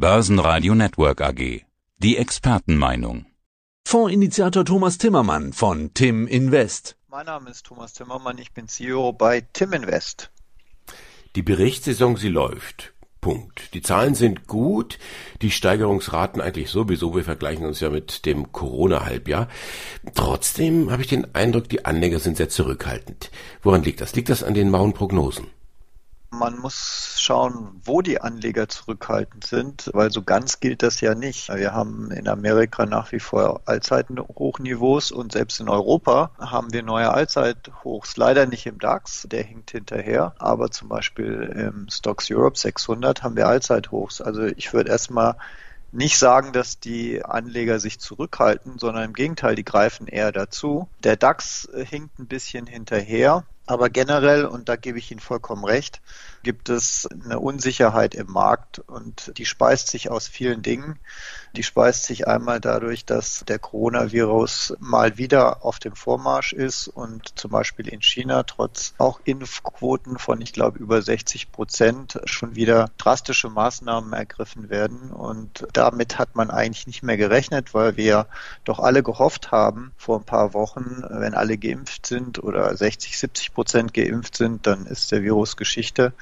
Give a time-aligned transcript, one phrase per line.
[0.00, 1.62] Börsenradio Network AG.
[1.96, 3.26] Die Expertenmeinung.
[3.84, 6.96] Fondsinitiator Thomas Timmermann von Tim Invest.
[7.08, 10.30] Mein Name ist Thomas Timmermann, ich bin CEO bei Tim Invest.
[11.34, 12.92] Die Berichtssaison, sie läuft.
[13.20, 13.74] Punkt.
[13.74, 15.00] Die Zahlen sind gut,
[15.42, 19.48] die Steigerungsraten eigentlich sowieso, wir vergleichen uns ja mit dem Corona-Halbjahr.
[20.14, 23.32] Trotzdem habe ich den Eindruck, die Anleger sind sehr zurückhaltend.
[23.62, 24.14] Woran liegt das?
[24.14, 25.48] Liegt das an den mauen Prognosen?
[26.30, 31.48] Man muss schauen, wo die Anleger zurückhaltend sind, weil so ganz gilt das ja nicht.
[31.48, 37.10] Wir haben in Amerika nach wie vor Allzeithochniveaus und selbst in Europa haben wir neue
[37.10, 38.16] Allzeithochs.
[38.18, 43.36] Leider nicht im DAX, der hinkt hinterher, aber zum Beispiel im Stocks Europe 600 haben
[43.36, 44.20] wir Allzeithochs.
[44.20, 45.36] Also ich würde erstmal
[45.92, 50.88] nicht sagen, dass die Anleger sich zurückhalten, sondern im Gegenteil, die greifen eher dazu.
[51.02, 53.44] Der DAX hinkt ein bisschen hinterher.
[53.68, 56.00] Aber generell, und da gebe ich Ihnen vollkommen recht,
[56.42, 60.98] gibt es eine Unsicherheit im Markt und die speist sich aus vielen Dingen.
[61.54, 67.38] Die speist sich einmal dadurch, dass der Coronavirus mal wieder auf dem Vormarsch ist und
[67.38, 72.90] zum Beispiel in China trotz auch Impfquoten von, ich glaube, über 60 Prozent schon wieder
[72.96, 75.10] drastische Maßnahmen ergriffen werden.
[75.10, 78.28] Und damit hat man eigentlich nicht mehr gerechnet, weil wir
[78.64, 83.52] doch alle gehofft haben vor ein paar Wochen, wenn alle geimpft sind oder 60, 70
[83.58, 86.12] Prozent geimpft sind, dann ist der Virus Geschichte.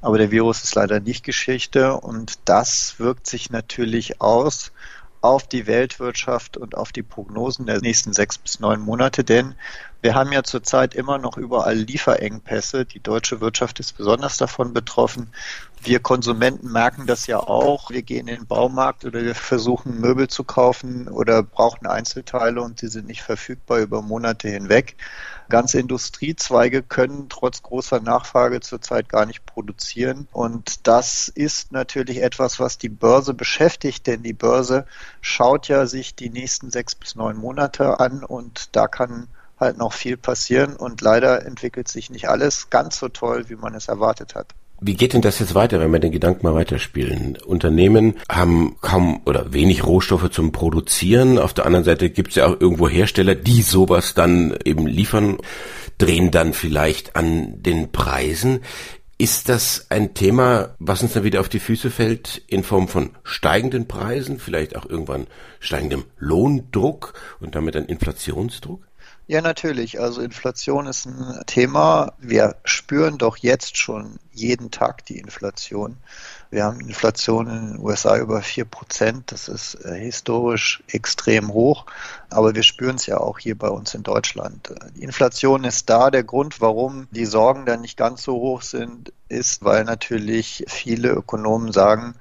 [0.00, 4.70] Aber der Virus ist leider nicht Geschichte und das wirkt sich natürlich aus
[5.20, 9.56] auf die Weltwirtschaft und auf die Prognosen der nächsten sechs bis neun Monate, denn
[10.04, 12.84] wir haben ja zurzeit immer noch überall Lieferengpässe.
[12.84, 15.32] Die deutsche Wirtschaft ist besonders davon betroffen.
[15.82, 17.88] Wir Konsumenten merken das ja auch.
[17.88, 22.80] Wir gehen in den Baumarkt oder wir versuchen Möbel zu kaufen oder brauchen Einzelteile und
[22.80, 24.96] sie sind nicht verfügbar über Monate hinweg.
[25.48, 30.28] Ganze Industriezweige können trotz großer Nachfrage zurzeit gar nicht produzieren.
[30.32, 34.84] Und das ist natürlich etwas, was die Börse beschäftigt, denn die Börse
[35.22, 39.92] schaut ja sich die nächsten sechs bis neun Monate an und da kann halt noch
[39.92, 44.34] viel passieren und leider entwickelt sich nicht alles ganz so toll, wie man es erwartet
[44.34, 44.54] hat.
[44.80, 47.38] Wie geht denn das jetzt weiter, wenn wir den Gedanken mal weiterspielen?
[47.46, 51.38] Unternehmen haben kaum oder wenig Rohstoffe zum Produzieren.
[51.38, 55.38] Auf der anderen Seite gibt es ja auch irgendwo Hersteller, die sowas dann eben liefern,
[55.96, 58.60] drehen dann vielleicht an den Preisen.
[59.16, 63.10] Ist das ein Thema, was uns dann wieder auf die Füße fällt in Form von
[63.22, 65.28] steigenden Preisen, vielleicht auch irgendwann
[65.60, 68.82] steigendem Lohndruck und damit ein Inflationsdruck?
[69.26, 70.00] Ja, natürlich.
[70.00, 72.12] Also Inflation ist ein Thema.
[72.18, 75.96] Wir spüren doch jetzt schon jeden Tag die Inflation.
[76.50, 79.32] Wir haben Inflation in den USA über vier Prozent.
[79.32, 81.86] Das ist äh, historisch extrem hoch.
[82.28, 84.74] Aber wir spüren es ja auch hier bei uns in Deutschland.
[84.94, 86.10] Die Inflation ist da.
[86.10, 91.08] Der Grund, warum die Sorgen dann nicht ganz so hoch sind, ist, weil natürlich viele
[91.08, 92.14] Ökonomen sagen,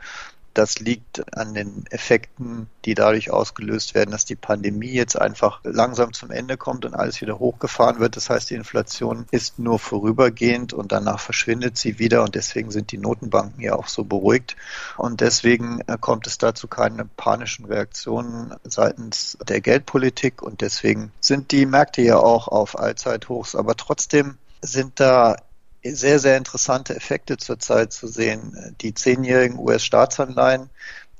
[0.53, 6.13] das liegt an den Effekten, die dadurch ausgelöst werden, dass die Pandemie jetzt einfach langsam
[6.13, 8.15] zum Ende kommt und alles wieder hochgefahren wird.
[8.15, 12.91] Das heißt, die Inflation ist nur vorübergehend und danach verschwindet sie wieder und deswegen sind
[12.91, 14.55] die Notenbanken ja auch so beruhigt
[14.97, 21.51] und deswegen äh, kommt es dazu keine panischen Reaktionen seitens der Geldpolitik und deswegen sind
[21.51, 25.35] die Märkte ja auch auf Allzeithochs, aber trotzdem sind da
[25.83, 28.75] sehr, sehr interessante Effekte zurzeit zu sehen.
[28.81, 30.69] Die zehnjährigen US-Staatsanleihen,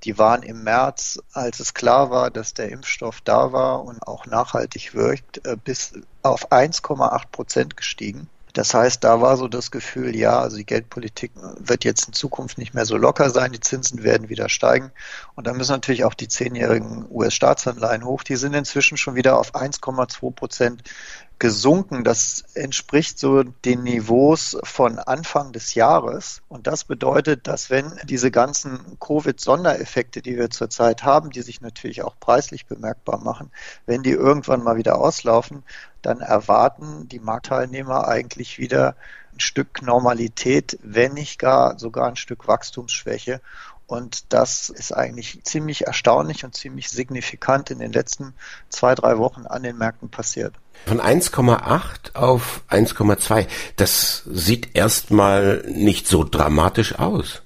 [0.03, 4.25] die waren im März, als es klar war, dass der Impfstoff da war und auch
[4.25, 8.29] nachhaltig wirkt, äh, bis auf 1,8 Prozent gestiegen.
[8.53, 12.59] Das heißt, da war so das Gefühl, ja, also die Geldpolitik wird jetzt in Zukunft
[12.59, 14.91] nicht mehr so locker sein, die Zinsen werden wieder steigen.
[15.33, 18.21] Und da müssen natürlich auch die zehnjährigen US-Staatsanleihen hoch.
[18.21, 20.83] Die sind inzwischen schon wieder auf 1,2 Prozent
[21.43, 22.05] gesunken.
[22.05, 26.41] Das entspricht so den Niveaus von Anfang des Jahres.
[26.47, 32.01] Und das bedeutet, dass wenn diese ganzen Covid-Sondereffekte, die wir zurzeit haben, die sich natürlich
[32.01, 33.51] auch preislich bemerkbar machen,
[33.85, 35.63] wenn die irgendwann mal wieder auslaufen,
[36.01, 38.95] dann erwarten die Marktteilnehmer eigentlich wieder
[39.33, 43.41] ein Stück Normalität, wenn nicht gar sogar ein Stück Wachstumsschwäche.
[43.85, 48.33] Und das ist eigentlich ziemlich erstaunlich und ziemlich signifikant in den letzten
[48.69, 50.53] zwei, drei Wochen an den Märkten passiert.
[50.85, 53.47] Von 1,8 auf 1,2,
[53.77, 57.43] das sieht erstmal nicht so dramatisch aus.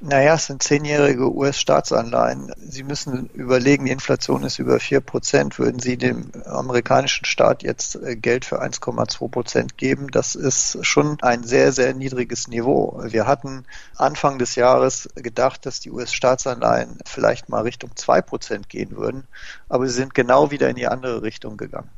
[0.00, 2.52] Naja, es sind zehnjährige US-Staatsanleihen.
[2.56, 5.58] Sie müssen überlegen, die Inflation ist über vier Prozent.
[5.58, 10.08] Würden Sie dem amerikanischen Staat jetzt äh, Geld für 1,2 Prozent geben?
[10.12, 13.00] Das ist schon ein sehr, sehr niedriges Niveau.
[13.06, 13.64] Wir hatten
[13.96, 19.26] Anfang des Jahres gedacht, dass die US-Staatsanleihen vielleicht mal Richtung zwei Prozent gehen würden,
[19.68, 21.90] aber sie sind genau wieder in die andere Richtung gegangen.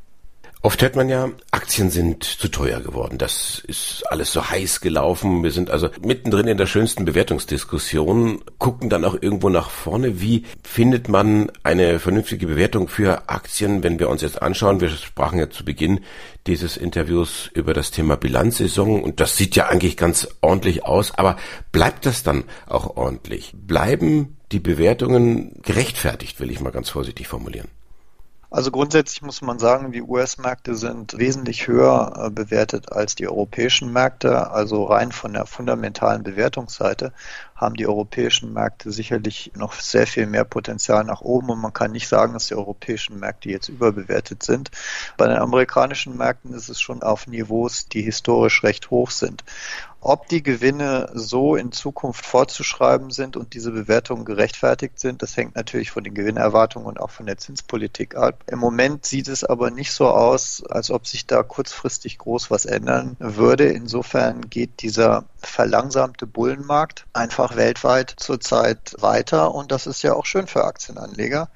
[0.62, 3.16] Oft hört man ja, Aktien sind zu teuer geworden.
[3.16, 5.42] Das ist alles so heiß gelaufen.
[5.42, 10.20] Wir sind also mittendrin in der schönsten Bewertungsdiskussion, gucken dann auch irgendwo nach vorne.
[10.20, 14.82] Wie findet man eine vernünftige Bewertung für Aktien, wenn wir uns jetzt anschauen?
[14.82, 16.00] Wir sprachen ja zu Beginn
[16.46, 21.12] dieses Interviews über das Thema Bilanzsaison und das sieht ja eigentlich ganz ordentlich aus.
[21.16, 21.38] Aber
[21.72, 23.54] bleibt das dann auch ordentlich?
[23.56, 27.68] Bleiben die Bewertungen gerechtfertigt, will ich mal ganz vorsichtig formulieren?
[28.52, 33.92] Also grundsätzlich muss man sagen, die US-Märkte sind wesentlich höher äh, bewertet als die europäischen
[33.92, 34.50] Märkte.
[34.50, 37.12] Also rein von der fundamentalen Bewertungsseite
[37.54, 41.92] haben die europäischen Märkte sicherlich noch sehr viel mehr Potenzial nach oben und man kann
[41.92, 44.72] nicht sagen, dass die europäischen Märkte jetzt überbewertet sind.
[45.16, 49.44] Bei den amerikanischen Märkten ist es schon auf Niveaus, die historisch recht hoch sind.
[50.02, 55.56] Ob die Gewinne so in Zukunft fortzuschreiben sind und diese Bewertungen gerechtfertigt sind, das hängt
[55.56, 58.42] natürlich von den Gewinnerwartungen und auch von der Zinspolitik ab.
[58.46, 62.64] Im Moment sieht es aber nicht so aus, als ob sich da kurzfristig groß was
[62.64, 63.66] ändern würde.
[63.66, 70.46] Insofern geht dieser verlangsamte Bullenmarkt einfach weltweit zurzeit weiter und das ist ja auch schön
[70.46, 71.48] für Aktienanleger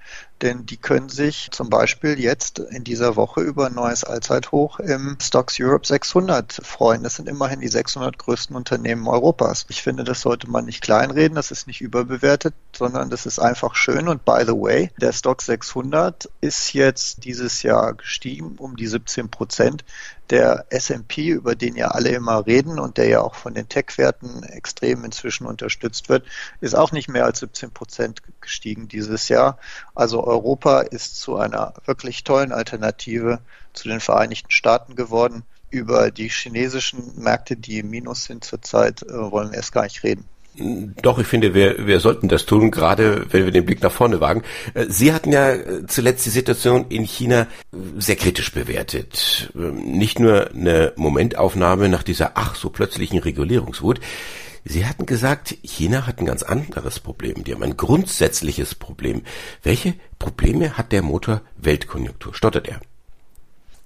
[0.44, 5.16] denn die können sich zum Beispiel jetzt in dieser Woche über ein neues Allzeithoch im
[5.20, 7.02] Stocks Europe 600 freuen.
[7.02, 9.64] Das sind immerhin die 600 größten Unternehmen Europas.
[9.70, 13.74] Ich finde, das sollte man nicht kleinreden, das ist nicht überbewertet, sondern das ist einfach
[13.74, 14.06] schön.
[14.06, 19.30] Und by the way, der Stock 600 ist jetzt dieses Jahr gestiegen um die 17
[19.30, 19.84] Prozent
[20.30, 24.42] der S&P, über den ja alle immer reden und der ja auch von den Tech-Werten
[24.44, 26.26] extrem inzwischen unterstützt wird,
[26.60, 29.58] ist auch nicht mehr als 17 Prozent gestiegen dieses Jahr.
[29.94, 33.40] Also Europa ist zu einer wirklich tollen Alternative
[33.72, 35.44] zu den Vereinigten Staaten geworden.
[35.70, 40.04] Über die chinesischen Märkte, die im Minus sind zurzeit, äh, wollen wir erst gar nicht
[40.04, 40.28] reden.
[40.56, 44.20] Doch, ich finde, wir, wir sollten das tun, gerade wenn wir den Blick nach vorne
[44.20, 44.42] wagen.
[44.74, 47.48] Äh, Sie hatten ja äh, zuletzt die Situation in China
[47.98, 49.52] sehr kritisch bewertet.
[49.56, 54.00] Ähm, nicht nur eine Momentaufnahme nach dieser ach so plötzlichen Regulierungswut.
[54.64, 57.44] Sie hatten gesagt, China hat ein ganz anderes Problem.
[57.44, 59.22] Die haben ein grundsätzliches Problem.
[59.62, 62.34] Welche Probleme hat der Motor Weltkonjunktur?
[62.34, 62.80] Stottert er?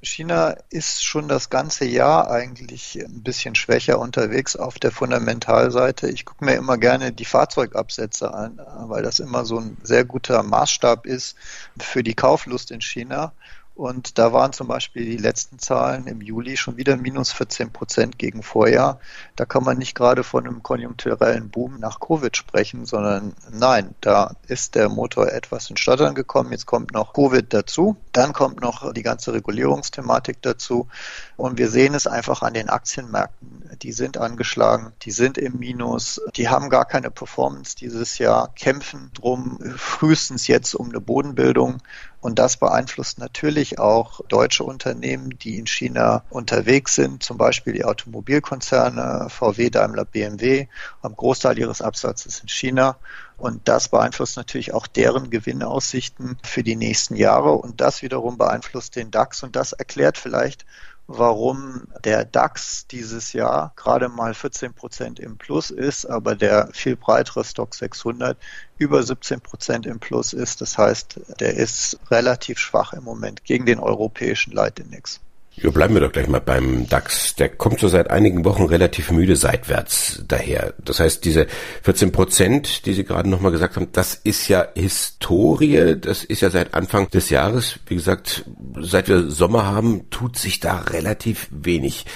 [0.01, 6.09] China ist schon das ganze Jahr eigentlich ein bisschen schwächer unterwegs auf der Fundamentalseite.
[6.09, 10.45] Ich gucke mir immer gerne die Fahrzeugabsätze an, weil das immer so ein sehr guter
[10.45, 11.37] Maßstab ist
[11.81, 13.33] für die Kauflust in China.
[13.79, 18.19] Und da waren zum Beispiel die letzten Zahlen im Juli schon wieder minus 14 Prozent
[18.19, 18.99] gegen Vorjahr.
[19.37, 24.35] Da kann man nicht gerade von einem konjunkturellen Boom nach Covid sprechen, sondern nein, da
[24.49, 26.51] ist der Motor etwas in Stottern gekommen.
[26.51, 27.97] Jetzt kommt noch Covid dazu.
[28.11, 30.89] Dann kommt noch die ganze Regulierungsthematik dazu.
[31.37, 33.71] Und wir sehen es einfach an den Aktienmärkten.
[33.83, 39.13] Die sind angeschlagen, die sind im Minus, die haben gar keine Performance dieses Jahr, kämpfen
[39.15, 41.79] drum frühestens jetzt um eine Bodenbildung.
[42.21, 47.85] Und das beeinflusst natürlich auch deutsche Unternehmen, die in China unterwegs sind, zum Beispiel die
[47.85, 50.67] Automobilkonzerne VW, Daimler, BMW,
[51.03, 52.97] haben Großteil ihres Absatzes in China.
[53.37, 57.53] Und das beeinflusst natürlich auch deren Gewinnaussichten für die nächsten Jahre.
[57.53, 59.45] Und das wiederum beeinflusst den DAX.
[59.45, 60.67] Und das erklärt vielleicht,
[61.09, 66.97] warum der DAX dieses Jahr gerade mal 14 Prozent im Plus ist, aber der viel
[66.97, 68.39] breitere Stock 600
[68.77, 70.61] über 17 Prozent im Plus ist.
[70.61, 75.21] Das heißt, der ist relativ schwach im Moment gegen den europäischen Leitindex.
[75.61, 77.35] Ja, bleiben wir doch gleich mal beim DAX.
[77.35, 80.75] Der kommt so seit einigen Wochen relativ müde seitwärts daher.
[80.79, 81.49] Das heißt, diese
[81.83, 85.97] 14 Prozent, die Sie gerade nochmal gesagt haben, das ist ja Historie.
[86.01, 87.81] Das ist ja seit Anfang des Jahres.
[87.87, 88.45] Wie gesagt,
[88.81, 92.07] seit wir Sommer haben, tut sich da relativ wenig.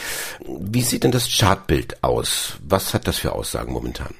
[0.47, 2.59] Wie sieht denn das Chartbild aus?
[2.63, 4.15] Was hat das für Aussagen momentan?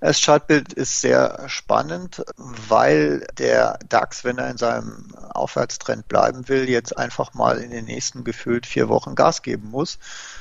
[0.00, 6.68] Das Chartbild ist sehr spannend, weil der DAX, wenn er in seinem Aufwärtstrend bleiben will,
[6.68, 9.98] jetzt einfach mal in den nächsten gefühlt vier Wochen Gas geben muss.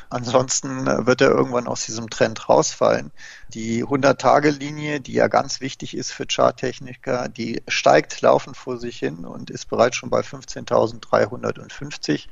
[0.09, 3.11] Ansonsten wird er irgendwann aus diesem Trend rausfallen.
[3.53, 9.25] Die 100-Tage-Linie, die ja ganz wichtig ist für Charttechniker, die steigt laufend vor sich hin
[9.25, 12.27] und ist bereits schon bei 15.350.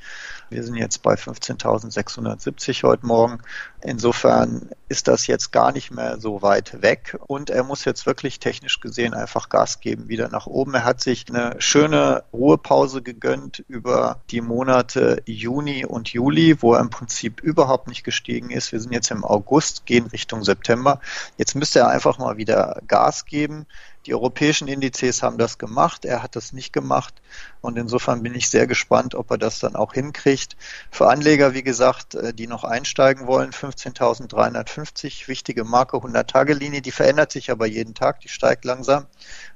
[0.50, 3.40] Wir sind jetzt bei 15.670 heute Morgen.
[3.82, 8.40] Insofern ist das jetzt gar nicht mehr so weit weg und er muss jetzt wirklich
[8.40, 10.74] technisch gesehen einfach Gas geben, wieder nach oben.
[10.74, 16.82] Er hat sich eine schöne Ruhepause gegönnt über die Monate Juni und Juli, wo er
[16.82, 18.72] im Prinzip überhaupt nicht gestiegen ist.
[18.72, 21.02] Wir sind jetzt im August, gehen Richtung September.
[21.38, 23.66] Jetzt müsste er einfach mal wieder Gas geben.
[24.06, 27.16] Die europäischen Indizes haben das gemacht, er hat das nicht gemacht.
[27.62, 30.56] Und insofern bin ich sehr gespannt, ob er das dann auch hinkriegt.
[30.92, 37.32] Für Anleger, wie gesagt, äh, die noch einsteigen wollen, 15.350, wichtige Marke, 100-Tage-Linie, die verändert
[37.32, 39.08] sich aber jeden Tag, die steigt langsam,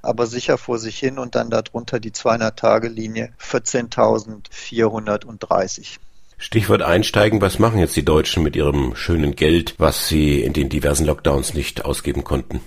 [0.02, 6.00] aber sicher vor sich hin und dann darunter die 200-Tage-Linie 14.430.
[6.40, 10.70] Stichwort einsteigen, was machen jetzt die Deutschen mit ihrem schönen Geld, was sie in den
[10.70, 12.62] diversen Lockdowns nicht ausgeben konnten?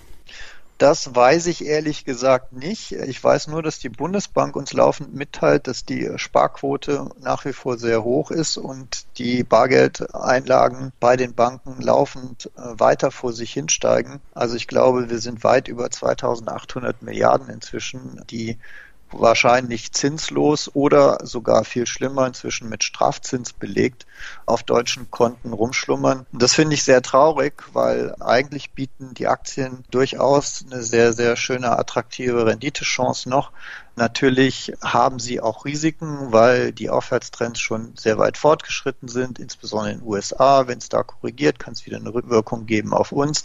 [0.78, 2.92] Das weiß ich ehrlich gesagt nicht.
[2.92, 7.80] Ich weiß nur, dass die Bundesbank uns laufend mitteilt, dass die Sparquote nach wie vor
[7.80, 14.20] sehr hoch ist und die Bargeldeinlagen bei den Banken laufend äh, weiter vor sich hinsteigen.
[14.36, 18.58] Also ich glaube, wir sind weit über 2800 Milliarden inzwischen, die
[19.20, 24.06] wahrscheinlich zinslos oder sogar viel schlimmer inzwischen mit Strafzins belegt
[24.46, 26.26] auf deutschen Konten rumschlummern.
[26.32, 31.78] Das finde ich sehr traurig, weil eigentlich bieten die Aktien durchaus eine sehr, sehr schöne,
[31.78, 33.52] attraktive Renditechance noch.
[33.96, 40.00] Natürlich haben sie auch Risiken, weil die Aufwärtstrends schon sehr weit fortgeschritten sind, insbesondere in
[40.00, 40.68] den USA.
[40.68, 43.44] Wenn es da korrigiert, kann es wieder eine Rückwirkung geben auf uns.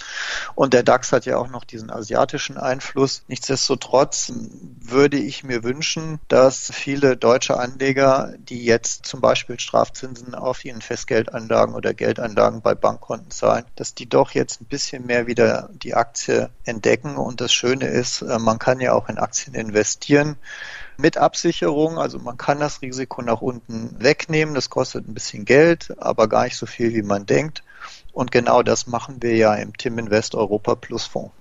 [0.54, 3.24] Und der DAX hat ja auch noch diesen asiatischen Einfluss.
[3.28, 4.32] Nichtsdestotrotz
[4.80, 10.80] würde ich mir wünschen, dass viele deutsche Anleger, die jetzt zum Beispiel Strafzinsen auf ihren
[10.80, 15.94] Festgeldanlagen oder Geldanlagen bei Bankkonten zahlen, dass die doch jetzt ein bisschen mehr wieder die
[15.94, 17.16] Aktie entdecken.
[17.18, 20.37] Und das Schöne ist, äh, man kann ja auch in Aktien investieren
[20.96, 21.98] mit Absicherung.
[21.98, 24.54] Also man kann das Risiko nach unten wegnehmen.
[24.54, 27.62] Das kostet ein bisschen Geld, aber gar nicht so viel, wie man denkt.
[28.12, 31.32] Und genau das machen wir ja im Tim Invest Europa Plus Fonds.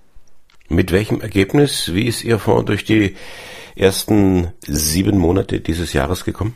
[0.68, 1.94] Mit welchem Ergebnis?
[1.94, 3.16] Wie ist Ihr Fonds durch die
[3.74, 6.54] ersten sieben Monate dieses Jahres gekommen?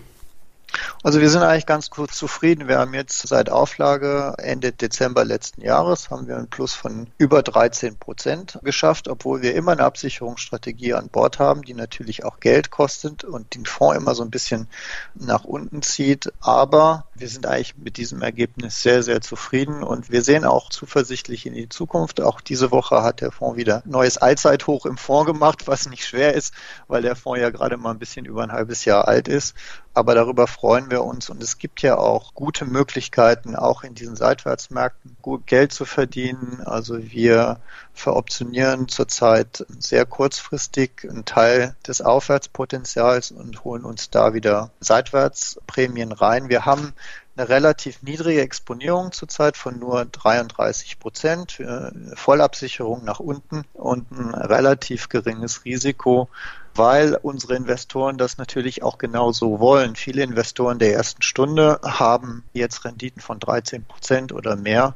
[1.02, 2.68] Also wir sind eigentlich ganz kurz zufrieden.
[2.68, 7.42] Wir haben jetzt seit Auflage Ende Dezember letzten Jahres haben wir einen Plus von über
[7.42, 12.70] 13 Prozent geschafft, obwohl wir immer eine Absicherungsstrategie an Bord haben, die natürlich auch Geld
[12.70, 14.68] kostet und den Fonds immer so ein bisschen
[15.14, 16.32] nach unten zieht.
[16.40, 21.46] Aber wir sind eigentlich mit diesem Ergebnis sehr, sehr zufrieden und wir sehen auch zuversichtlich
[21.46, 22.20] in die Zukunft.
[22.20, 26.34] Auch diese Woche hat der Fonds wieder neues Allzeithoch im Fonds gemacht, was nicht schwer
[26.34, 26.54] ist,
[26.88, 29.54] weil der Fonds ja gerade mal ein bisschen über ein halbes Jahr alt ist.
[29.94, 34.14] Aber darüber freuen wir uns und es gibt ja auch gute Möglichkeiten, auch in diesen
[34.14, 36.62] Seitwärtsmärkten gut Geld zu verdienen.
[36.64, 37.58] Also wir
[37.92, 46.48] veroptionieren zurzeit sehr kurzfristig einen Teil des Aufwärtspotenzials und holen uns da wieder Seitwärtsprämien rein.
[46.48, 46.92] Wir haben
[47.36, 54.34] eine relativ niedrige Exponierung zurzeit von nur 33 Prozent, für Vollabsicherung nach unten und ein
[54.34, 56.28] relativ geringes Risiko
[56.74, 59.96] weil unsere Investoren das natürlich auch genauso wollen.
[59.96, 64.94] Viele Investoren der ersten Stunde haben jetzt Renditen von 13 Prozent oder mehr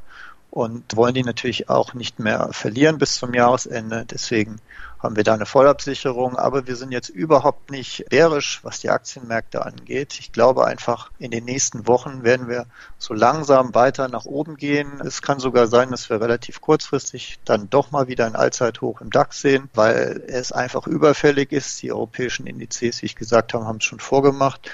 [0.49, 4.05] und wollen die natürlich auch nicht mehr verlieren bis zum Jahresende.
[4.09, 4.59] Deswegen
[4.99, 9.65] haben wir da eine Vollabsicherung, aber wir sind jetzt überhaupt nicht bärisch, was die Aktienmärkte
[9.65, 10.17] angeht.
[10.19, 12.65] Ich glaube einfach, in den nächsten Wochen werden wir
[12.97, 15.01] so langsam weiter nach oben gehen.
[15.05, 19.11] Es kann sogar sein, dass wir relativ kurzfristig dann doch mal wieder ein Allzeithoch im
[19.11, 21.81] DAX sehen, weil es einfach überfällig ist.
[21.81, 24.69] Die europäischen Indizes, wie ich gesagt habe, haben es schon vorgemacht.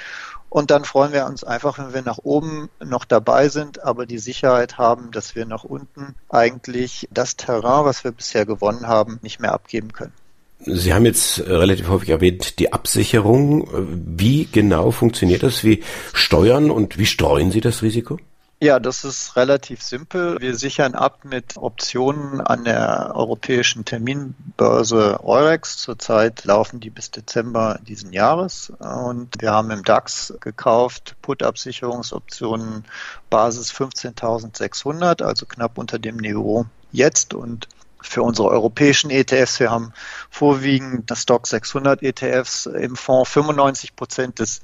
[0.53, 4.19] Und dann freuen wir uns einfach, wenn wir nach oben noch dabei sind, aber die
[4.19, 9.39] Sicherheit haben, dass wir nach unten eigentlich das Terrain, was wir bisher gewonnen haben, nicht
[9.39, 10.13] mehr abgeben können.
[10.59, 13.67] Sie haben jetzt relativ häufig erwähnt, die Absicherung.
[14.05, 15.63] Wie genau funktioniert das?
[15.63, 15.83] Wie
[16.13, 18.19] steuern und wie streuen Sie das Risiko?
[18.63, 20.39] Ja, das ist relativ simpel.
[20.39, 25.79] Wir sichern ab mit Optionen an der europäischen Terminbörse Eurex.
[25.79, 28.71] Zurzeit laufen die bis Dezember diesen Jahres.
[28.79, 32.85] Und wir haben im DAX gekauft Put-Absicherungsoptionen
[33.29, 37.33] Basis 15.600, also knapp unter dem Niveau jetzt.
[37.33, 37.67] Und
[37.99, 39.59] für unsere europäischen ETFs.
[39.59, 39.91] Wir haben
[40.29, 43.29] vorwiegend das Stock 600 ETFs im Fonds.
[43.29, 44.61] 95 Prozent des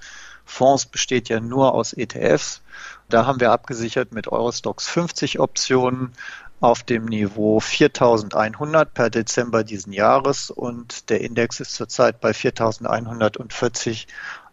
[0.50, 2.62] Fonds besteht ja nur aus ETFs.
[3.08, 6.14] Da haben wir abgesichert mit Eurostox 50 Optionen
[6.60, 14.08] auf dem Niveau 4100 per Dezember diesen Jahres und der Index ist zurzeit bei 4140.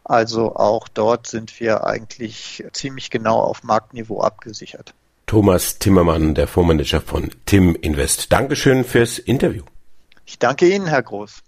[0.04, 4.94] Also auch dort sind wir eigentlich ziemlich genau auf Marktniveau abgesichert.
[5.26, 8.32] Thomas Timmermann, der Fondsmanager von Tim Invest.
[8.32, 9.64] Dankeschön fürs Interview.
[10.24, 11.42] Ich danke Ihnen, Herr Groß.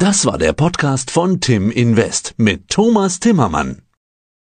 [0.00, 3.82] Das war der Podcast von Tim Invest mit Thomas Timmermann.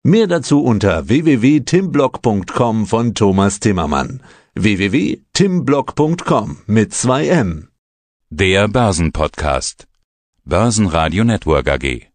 [0.04, 4.22] Mehr dazu unter www.timblock.com von Thomas Timmermann.
[4.54, 7.70] www.timblock.com mit zwei M.
[8.30, 9.88] Der Börsenpodcast.
[10.46, 12.08] Börsenradio Network AG.